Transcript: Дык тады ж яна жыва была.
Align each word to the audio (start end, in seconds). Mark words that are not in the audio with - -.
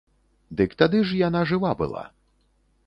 Дык 0.61 0.71
тады 0.79 1.03
ж 1.11 1.21
яна 1.27 1.45
жыва 1.51 1.71
была. 1.85 2.03